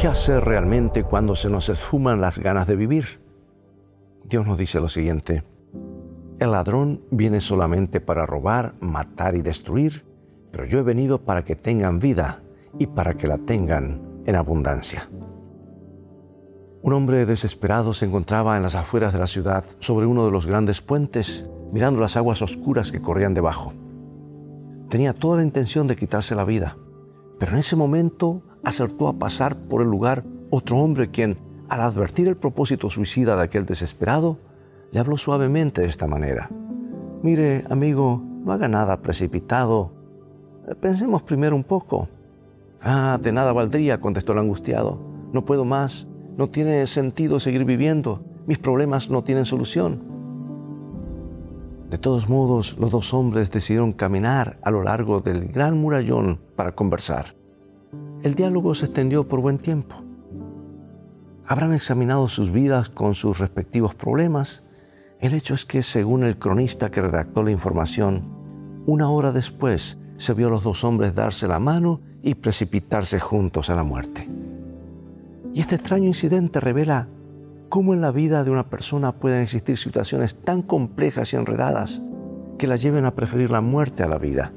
¿Qué 0.00 0.06
hacer 0.06 0.44
realmente 0.44 1.02
cuando 1.02 1.34
se 1.34 1.48
nos 1.48 1.68
esfuman 1.68 2.20
las 2.20 2.38
ganas 2.38 2.68
de 2.68 2.76
vivir? 2.76 3.20
Dios 4.22 4.46
nos 4.46 4.56
dice 4.56 4.78
lo 4.78 4.88
siguiente, 4.88 5.42
el 6.38 6.52
ladrón 6.52 7.02
viene 7.10 7.40
solamente 7.40 8.00
para 8.00 8.24
robar, 8.24 8.74
matar 8.78 9.34
y 9.34 9.42
destruir, 9.42 10.06
pero 10.52 10.66
yo 10.66 10.78
he 10.78 10.82
venido 10.82 11.24
para 11.24 11.44
que 11.44 11.56
tengan 11.56 11.98
vida 11.98 12.42
y 12.78 12.86
para 12.86 13.14
que 13.14 13.26
la 13.26 13.38
tengan 13.38 14.22
en 14.24 14.36
abundancia. 14.36 15.10
Un 16.82 16.92
hombre 16.92 17.26
desesperado 17.26 17.92
se 17.92 18.06
encontraba 18.06 18.56
en 18.56 18.62
las 18.62 18.76
afueras 18.76 19.12
de 19.12 19.18
la 19.18 19.26
ciudad 19.26 19.64
sobre 19.80 20.06
uno 20.06 20.24
de 20.26 20.30
los 20.30 20.46
grandes 20.46 20.80
puentes, 20.80 21.50
mirando 21.72 22.00
las 22.00 22.16
aguas 22.16 22.40
oscuras 22.40 22.92
que 22.92 23.02
corrían 23.02 23.34
debajo. 23.34 23.72
Tenía 24.90 25.12
toda 25.12 25.38
la 25.38 25.42
intención 25.42 25.88
de 25.88 25.96
quitarse 25.96 26.36
la 26.36 26.44
vida, 26.44 26.76
pero 27.40 27.50
en 27.50 27.58
ese 27.58 27.74
momento 27.74 28.44
acertó 28.64 29.08
a 29.08 29.18
pasar 29.18 29.56
por 29.56 29.82
el 29.82 29.88
lugar 29.88 30.24
otro 30.50 30.78
hombre 30.78 31.10
quien, 31.10 31.38
al 31.68 31.80
advertir 31.80 32.28
el 32.28 32.36
propósito 32.36 32.90
suicida 32.90 33.36
de 33.36 33.42
aquel 33.42 33.66
desesperado, 33.66 34.38
le 34.90 35.00
habló 35.00 35.16
suavemente 35.16 35.82
de 35.82 35.88
esta 35.88 36.06
manera. 36.06 36.48
Mire, 37.22 37.64
amigo, 37.68 38.22
no 38.44 38.52
haga 38.52 38.68
nada 38.68 39.00
precipitado. 39.02 39.92
Pensemos 40.80 41.22
primero 41.22 41.56
un 41.56 41.64
poco. 41.64 42.08
Ah, 42.80 43.18
de 43.20 43.32
nada 43.32 43.52
valdría, 43.52 44.00
contestó 44.00 44.32
el 44.32 44.38
angustiado. 44.38 44.98
No 45.32 45.44
puedo 45.44 45.64
más. 45.64 46.06
No 46.36 46.48
tiene 46.48 46.86
sentido 46.86 47.40
seguir 47.40 47.64
viviendo. 47.64 48.22
Mis 48.46 48.58
problemas 48.58 49.10
no 49.10 49.24
tienen 49.24 49.44
solución. 49.44 50.02
De 51.90 51.98
todos 51.98 52.28
modos, 52.28 52.76
los 52.78 52.90
dos 52.90 53.12
hombres 53.12 53.50
decidieron 53.50 53.92
caminar 53.92 54.58
a 54.62 54.70
lo 54.70 54.82
largo 54.82 55.20
del 55.20 55.48
gran 55.48 55.78
murallón 55.78 56.38
para 56.54 56.72
conversar. 56.72 57.37
El 58.22 58.34
diálogo 58.34 58.74
se 58.74 58.86
extendió 58.86 59.28
por 59.28 59.40
buen 59.40 59.58
tiempo. 59.58 59.94
Habrán 61.46 61.72
examinado 61.72 62.26
sus 62.28 62.50
vidas 62.50 62.88
con 62.88 63.14
sus 63.14 63.38
respectivos 63.38 63.94
problemas. 63.94 64.64
El 65.20 65.34
hecho 65.34 65.54
es 65.54 65.64
que, 65.64 65.84
según 65.84 66.24
el 66.24 66.36
cronista 66.36 66.90
que 66.90 67.00
redactó 67.00 67.44
la 67.44 67.52
información, 67.52 68.24
una 68.86 69.08
hora 69.08 69.30
después 69.30 69.98
se 70.16 70.34
vio 70.34 70.48
a 70.48 70.50
los 70.50 70.64
dos 70.64 70.82
hombres 70.82 71.14
darse 71.14 71.46
la 71.46 71.60
mano 71.60 72.00
y 72.20 72.34
precipitarse 72.34 73.20
juntos 73.20 73.70
a 73.70 73.76
la 73.76 73.84
muerte. 73.84 74.28
Y 75.54 75.60
este 75.60 75.76
extraño 75.76 76.06
incidente 76.06 76.58
revela 76.58 77.08
cómo 77.68 77.94
en 77.94 78.00
la 78.00 78.10
vida 78.10 78.42
de 78.42 78.50
una 78.50 78.68
persona 78.68 79.12
pueden 79.12 79.42
existir 79.42 79.76
situaciones 79.76 80.40
tan 80.42 80.62
complejas 80.62 81.32
y 81.32 81.36
enredadas 81.36 82.02
que 82.58 82.66
la 82.66 82.74
lleven 82.74 83.04
a 83.04 83.14
preferir 83.14 83.52
la 83.52 83.60
muerte 83.60 84.02
a 84.02 84.08
la 84.08 84.18
vida. 84.18 84.52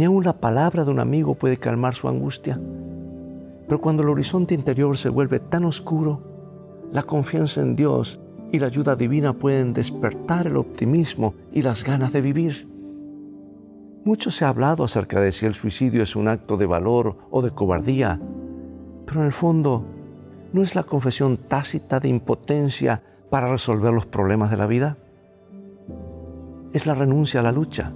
Ni 0.00 0.06
aun 0.06 0.24
la 0.24 0.32
palabra 0.32 0.82
de 0.82 0.90
un 0.90 0.98
amigo 0.98 1.34
puede 1.34 1.58
calmar 1.58 1.94
su 1.94 2.08
angustia. 2.08 2.58
Pero 3.66 3.82
cuando 3.82 4.02
el 4.02 4.08
horizonte 4.08 4.54
interior 4.54 4.96
se 4.96 5.10
vuelve 5.10 5.40
tan 5.40 5.66
oscuro, 5.66 6.22
la 6.90 7.02
confianza 7.02 7.60
en 7.60 7.76
Dios 7.76 8.18
y 8.50 8.60
la 8.60 8.68
ayuda 8.68 8.96
divina 8.96 9.34
pueden 9.34 9.74
despertar 9.74 10.46
el 10.46 10.56
optimismo 10.56 11.34
y 11.52 11.60
las 11.60 11.84
ganas 11.84 12.14
de 12.14 12.22
vivir. 12.22 12.66
Mucho 14.02 14.30
se 14.30 14.46
ha 14.46 14.48
hablado 14.48 14.84
acerca 14.84 15.20
de 15.20 15.32
si 15.32 15.44
el 15.44 15.52
suicidio 15.52 16.02
es 16.02 16.16
un 16.16 16.28
acto 16.28 16.56
de 16.56 16.64
valor 16.64 17.18
o 17.30 17.42
de 17.42 17.50
cobardía, 17.50 18.18
pero 19.04 19.20
en 19.20 19.26
el 19.26 19.32
fondo, 19.32 19.84
¿no 20.54 20.62
es 20.62 20.74
la 20.74 20.84
confesión 20.84 21.36
tácita 21.36 22.00
de 22.00 22.08
impotencia 22.08 23.02
para 23.28 23.52
resolver 23.52 23.92
los 23.92 24.06
problemas 24.06 24.50
de 24.50 24.56
la 24.56 24.66
vida? 24.66 24.96
Es 26.72 26.86
la 26.86 26.94
renuncia 26.94 27.40
a 27.40 27.42
la 27.42 27.52
lucha, 27.52 27.92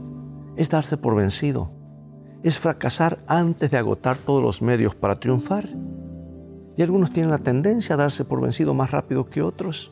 es 0.56 0.68
darse 0.68 0.98
por 0.98 1.14
vencido, 1.14 1.70
es 2.44 2.58
fracasar 2.58 3.18
antes 3.26 3.70
de 3.70 3.78
agotar 3.78 4.18
todos 4.18 4.42
los 4.42 4.60
medios 4.60 4.94
para 4.94 5.16
triunfar. 5.16 5.66
Y 6.76 6.82
algunos 6.82 7.10
tienen 7.10 7.30
la 7.30 7.38
tendencia 7.38 7.94
a 7.94 7.98
darse 7.98 8.24
por 8.24 8.42
vencido 8.42 8.74
más 8.74 8.90
rápido 8.90 9.30
que 9.30 9.40
otros. 9.40 9.90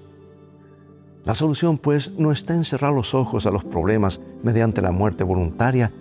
La 1.25 1.35
solución, 1.35 1.79
pues, 1.79 2.13
no 2.19 2.31
está 2.31 2.55
en 2.55 2.65
cerrar 2.65 2.93
los 2.93 3.15
ojos 3.15 3.47
a 3.47 3.51
los 3.51 3.65
problemas 3.65 4.21
mediante 4.43 4.83
la 4.83 4.93
muerte 4.93 5.25
voluntaria, 5.25 5.93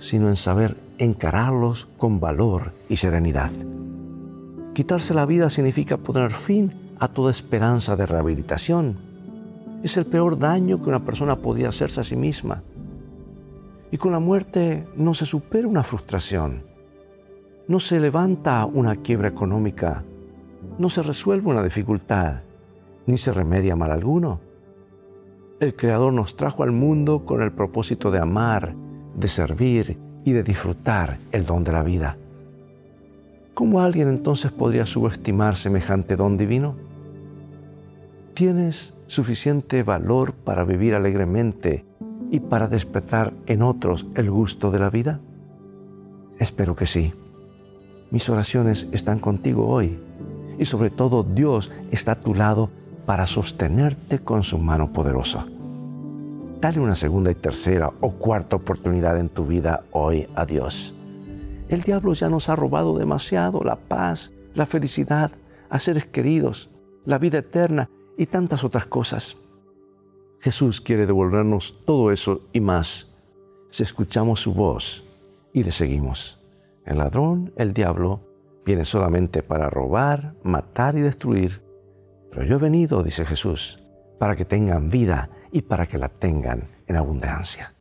sino 0.00 0.28
en 0.28 0.36
saber 0.36 0.76
encararlos 0.98 1.86
con 1.96 2.18
valor 2.18 2.72
y 2.88 2.96
serenidad. 2.96 3.50
Quitarse 4.74 5.14
la 5.14 5.26
vida 5.26 5.48
significa 5.48 5.96
poner 5.96 6.32
fin 6.32 6.72
a 6.98 7.06
toda 7.06 7.30
esperanza 7.30 7.94
de 7.94 8.06
rehabilitación. 8.06 8.96
Es 9.84 9.96
el 9.96 10.06
peor 10.06 10.38
daño 10.38 10.82
que 10.82 10.88
una 10.88 11.04
persona 11.04 11.36
podría 11.36 11.68
hacerse 11.68 12.00
a 12.00 12.04
sí 12.04 12.16
misma. 12.16 12.62
Y 13.90 13.96
con 13.96 14.12
la 14.12 14.20
muerte 14.20 14.86
no 14.96 15.14
se 15.14 15.26
supera 15.26 15.66
una 15.66 15.82
frustración, 15.82 16.62
no 17.66 17.80
se 17.80 17.98
levanta 18.00 18.66
una 18.66 18.96
quiebra 18.96 19.28
económica, 19.28 20.04
no 20.78 20.90
se 20.90 21.02
resuelve 21.02 21.50
una 21.50 21.62
dificultad, 21.62 22.42
ni 23.06 23.18
se 23.18 23.32
remedia 23.32 23.76
mal 23.76 23.90
alguno. 23.90 24.40
El 25.58 25.74
Creador 25.74 26.12
nos 26.12 26.36
trajo 26.36 26.62
al 26.62 26.72
mundo 26.72 27.24
con 27.24 27.42
el 27.42 27.52
propósito 27.52 28.10
de 28.10 28.18
amar, 28.18 28.74
de 29.16 29.28
servir 29.28 29.98
y 30.24 30.32
de 30.32 30.42
disfrutar 30.42 31.18
el 31.32 31.44
don 31.44 31.64
de 31.64 31.72
la 31.72 31.82
vida. 31.82 32.16
¿Cómo 33.54 33.80
alguien 33.80 34.08
entonces 34.08 34.52
podría 34.52 34.86
subestimar 34.86 35.56
semejante 35.56 36.16
don 36.16 36.38
divino? 36.38 36.76
¿Tienes 38.34 38.94
suficiente 39.06 39.82
valor 39.82 40.32
para 40.32 40.64
vivir 40.64 40.94
alegremente 40.94 41.84
y 42.30 42.40
para 42.40 42.68
despertar 42.68 43.32
en 43.46 43.62
otros 43.62 44.06
el 44.14 44.30
gusto 44.30 44.70
de 44.70 44.78
la 44.78 44.90
vida? 44.90 45.20
Espero 46.38 46.76
que 46.76 46.86
sí. 46.86 47.12
Mis 48.10 48.28
oraciones 48.28 48.88
están 48.92 49.18
contigo 49.18 49.66
hoy 49.66 49.98
y 50.58 50.64
sobre 50.64 50.90
todo 50.90 51.22
Dios 51.22 51.70
está 51.90 52.12
a 52.12 52.20
tu 52.20 52.34
lado 52.34 52.70
para 53.06 53.26
sostenerte 53.26 54.20
con 54.20 54.42
su 54.42 54.58
mano 54.58 54.92
poderosa. 54.92 55.46
Dale 56.60 56.80
una 56.80 56.94
segunda 56.94 57.30
y 57.30 57.34
tercera 57.34 57.90
o 58.00 58.12
cuarta 58.12 58.56
oportunidad 58.56 59.18
en 59.18 59.28
tu 59.28 59.46
vida 59.46 59.84
hoy 59.92 60.28
a 60.34 60.44
Dios. 60.44 60.94
El 61.68 61.82
diablo 61.82 62.12
ya 62.12 62.28
nos 62.28 62.48
ha 62.48 62.56
robado 62.56 62.98
demasiado 62.98 63.62
la 63.64 63.76
paz, 63.76 64.30
la 64.54 64.66
felicidad, 64.66 65.30
a 65.70 65.78
seres 65.78 66.06
queridos, 66.06 66.68
la 67.04 67.18
vida 67.18 67.38
eterna 67.38 67.88
y 68.18 68.26
tantas 68.26 68.64
otras 68.64 68.86
cosas. 68.86 69.36
Jesús 70.40 70.80
quiere 70.80 71.06
devolvernos 71.06 71.76
todo 71.84 72.10
eso 72.10 72.48
y 72.52 72.60
más 72.60 73.08
si 73.70 73.82
escuchamos 73.82 74.40
su 74.40 74.54
voz 74.54 75.04
y 75.52 75.64
le 75.64 75.70
seguimos. 75.70 76.40
El 76.86 76.98
ladrón, 76.98 77.52
el 77.56 77.74
diablo, 77.74 78.26
viene 78.64 78.84
solamente 78.84 79.42
para 79.42 79.68
robar, 79.68 80.34
matar 80.42 80.96
y 80.96 81.02
destruir. 81.02 81.62
Pero 82.30 82.44
yo 82.44 82.56
he 82.56 82.58
venido, 82.58 83.02
dice 83.02 83.24
Jesús, 83.24 83.82
para 84.18 84.34
que 84.34 84.44
tengan 84.44 84.88
vida 84.88 85.30
y 85.52 85.62
para 85.62 85.86
que 85.86 85.98
la 85.98 86.08
tengan 86.08 86.68
en 86.86 86.96
abundancia. 86.96 87.74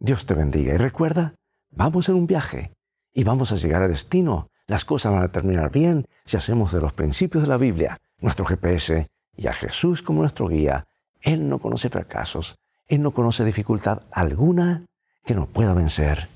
Dios 0.00 0.24
te 0.24 0.34
bendiga 0.34 0.74
y 0.74 0.78
recuerda, 0.78 1.34
vamos 1.70 2.08
en 2.08 2.14
un 2.14 2.26
viaje 2.26 2.72
y 3.12 3.22
vamos 3.24 3.52
a 3.52 3.56
llegar 3.56 3.82
a 3.82 3.88
destino. 3.88 4.48
Las 4.66 4.84
cosas 4.84 5.12
van 5.12 5.24
a 5.24 5.32
terminar 5.32 5.70
bien 5.70 6.06
si 6.24 6.36
hacemos 6.36 6.72
de 6.72 6.80
los 6.80 6.94
principios 6.94 7.42
de 7.42 7.48
la 7.48 7.58
Biblia 7.58 7.98
nuestro 8.18 8.46
GPS 8.46 9.08
y 9.36 9.46
a 9.46 9.52
Jesús 9.52 10.02
como 10.02 10.20
nuestro 10.20 10.48
guía 10.48 10.86
él 11.22 11.48
no 11.48 11.58
conoce 11.58 11.88
fracasos, 11.88 12.56
Él 12.88 13.02
no 13.02 13.12
conoce 13.12 13.44
dificultad 13.44 14.02
alguna 14.10 14.84
que 15.24 15.34
no 15.34 15.46
pueda 15.46 15.72
vencer. 15.72 16.28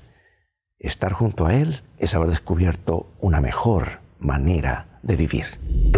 Estar 0.79 1.11
junto 1.11 1.45
a 1.45 1.53
Él 1.55 1.81
es 1.97 2.15
haber 2.15 2.29
descubierto 2.29 3.07
una 3.19 3.41
mejor 3.41 3.99
manera 4.19 4.99
de 5.03 5.15
vivir. 5.15 5.96